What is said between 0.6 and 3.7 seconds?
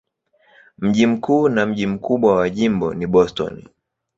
Mji mkuu na mji mkubwa wa jimbo ni Boston.